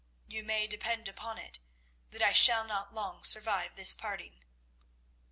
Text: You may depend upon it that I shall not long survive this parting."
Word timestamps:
You 0.25 0.41
may 0.43 0.65
depend 0.65 1.07
upon 1.07 1.37
it 1.37 1.59
that 2.09 2.23
I 2.23 2.31
shall 2.31 2.65
not 2.65 2.91
long 2.91 3.23
survive 3.23 3.75
this 3.75 3.93
parting." 3.93 4.43